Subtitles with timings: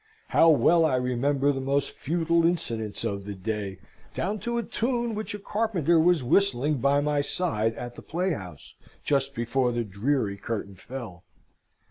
[0.29, 3.77] (How well I remember the most futile incidents of the day
[4.15, 8.73] down to a tune which a carpenter was whistling by my side at the playhouse,
[9.03, 11.23] just before the dreary curtain fell!)